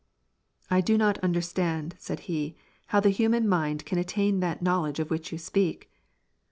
"I 0.77 0.81
do 0.81 0.97
not 0.97 1.19
understand," 1.19 1.93
said 1.99 2.21
he," 2.21 2.55
how 2.87 3.01
the 3.01 3.11
human 3.11 3.47
mind 3.47 3.85
can 3.85 3.99
attain 3.99 4.39
that 4.39 4.63
knowledge 4.63 4.99
of 4.99 5.11
which 5.11 5.31
you 5.31 5.37
speak." 5.37 5.91